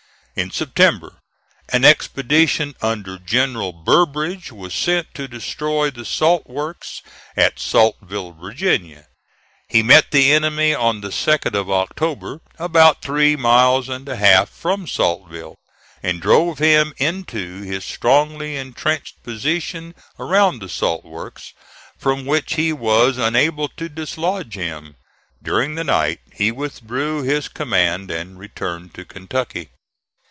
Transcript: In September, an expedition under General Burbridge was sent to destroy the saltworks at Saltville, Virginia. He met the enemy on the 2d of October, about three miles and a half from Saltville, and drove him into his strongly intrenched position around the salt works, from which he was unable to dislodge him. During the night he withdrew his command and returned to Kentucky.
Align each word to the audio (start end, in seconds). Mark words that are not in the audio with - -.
In 0.33 0.49
September, 0.49 1.19
an 1.73 1.83
expedition 1.83 2.73
under 2.81 3.19
General 3.19 3.73
Burbridge 3.73 4.49
was 4.49 4.73
sent 4.73 5.13
to 5.13 5.27
destroy 5.27 5.91
the 5.91 6.05
saltworks 6.05 7.01
at 7.35 7.59
Saltville, 7.59 8.31
Virginia. 8.31 9.07
He 9.67 9.83
met 9.83 10.11
the 10.11 10.31
enemy 10.31 10.73
on 10.73 11.01
the 11.01 11.09
2d 11.09 11.53
of 11.53 11.69
October, 11.69 12.39
about 12.57 13.01
three 13.01 13.35
miles 13.35 13.89
and 13.89 14.07
a 14.07 14.15
half 14.15 14.47
from 14.49 14.87
Saltville, 14.87 15.57
and 16.01 16.21
drove 16.21 16.59
him 16.59 16.93
into 16.95 17.61
his 17.63 17.83
strongly 17.83 18.55
intrenched 18.55 19.21
position 19.23 19.93
around 20.17 20.59
the 20.59 20.69
salt 20.69 21.03
works, 21.03 21.51
from 21.97 22.25
which 22.25 22.53
he 22.53 22.71
was 22.71 23.17
unable 23.17 23.67
to 23.67 23.89
dislodge 23.89 24.53
him. 24.55 24.95
During 25.43 25.75
the 25.75 25.83
night 25.83 26.21
he 26.33 26.53
withdrew 26.53 27.21
his 27.23 27.49
command 27.49 28.09
and 28.09 28.39
returned 28.39 28.93
to 28.93 29.03
Kentucky. 29.03 29.71